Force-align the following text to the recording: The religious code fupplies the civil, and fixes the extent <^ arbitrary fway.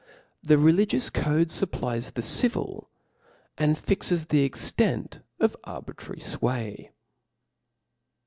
The 0.41 0.57
religious 0.57 1.11
code 1.11 1.49
fupplies 1.49 2.13
the 2.15 2.23
civil, 2.23 2.89
and 3.55 3.77
fixes 3.77 4.25
the 4.25 4.41
extent 4.43 5.21
<^ 5.41 5.55
arbitrary 5.63 6.21
fway. 6.21 6.89